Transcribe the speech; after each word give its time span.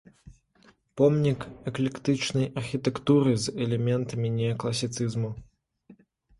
Помнік 1.01 1.45
эклектычнай 1.73 2.49
архітэктуры 2.63 3.37
з 3.45 3.57
элементамі 3.69 4.35
неакласіцызму. 4.41 5.35